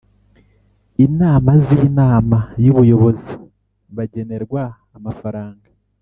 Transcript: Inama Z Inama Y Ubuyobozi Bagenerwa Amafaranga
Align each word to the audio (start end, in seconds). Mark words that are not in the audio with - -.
Inama 1.05 1.51
Z 1.65 1.67
Inama 1.87 2.37
Y 2.63 2.67
Ubuyobozi 2.73 3.31
Bagenerwa 3.95 4.63
Amafaranga 4.97 5.67